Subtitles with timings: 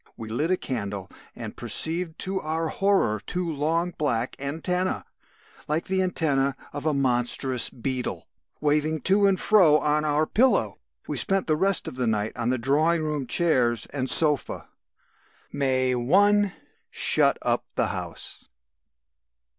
[0.17, 5.03] We lit a candle and perceived to our horror two long black antennæ
[5.67, 8.27] (like the antennæ of a monstrous beetle)
[8.59, 10.79] waving to and fro on our pillow.
[11.07, 14.69] "We spent the rest of the night on the drawing room chairs and sofa.
[15.51, 16.51] "May 1.
[16.89, 18.45] Shut up the house."